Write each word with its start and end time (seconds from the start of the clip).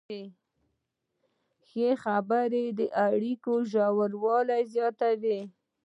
ښې 1.67 1.89
خبرې 2.03 2.65
د 2.79 2.81
اړیکو 3.07 3.53
ژوروالی 3.71 4.61
زیاتوي. 4.73 5.39